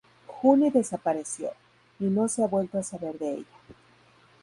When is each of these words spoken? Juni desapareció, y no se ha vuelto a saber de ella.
Juni 0.25 0.71
desapareció, 0.71 1.51
y 1.99 2.05
no 2.05 2.27
se 2.27 2.43
ha 2.43 2.47
vuelto 2.47 2.79
a 2.79 2.83
saber 2.83 3.19
de 3.19 3.33
ella. 3.35 3.57